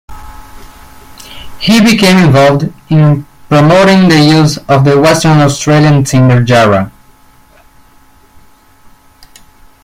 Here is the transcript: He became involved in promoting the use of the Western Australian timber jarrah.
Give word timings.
He 1.59 1.79
became 1.79 2.17
involved 2.17 2.73
in 2.89 3.27
promoting 3.49 4.09
the 4.09 4.19
use 4.19 4.57
of 4.67 4.83
the 4.83 4.99
Western 4.99 5.37
Australian 5.41 6.03
timber 6.05 6.41
jarrah. 6.43 6.91